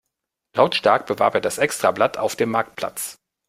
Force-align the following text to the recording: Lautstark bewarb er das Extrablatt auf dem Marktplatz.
Lautstark 0.55 1.05
bewarb 1.05 1.35
er 1.35 1.41
das 1.41 1.59
Extrablatt 1.59 2.17
auf 2.17 2.35
dem 2.35 2.49
Marktplatz. 2.49 3.19